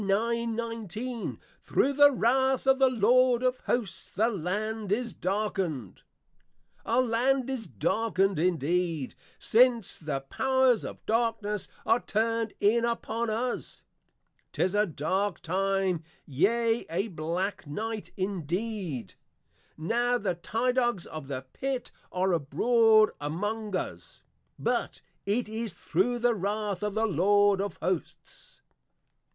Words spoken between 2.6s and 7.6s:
of the Lord of Hosts, the Land is darkned. Our Land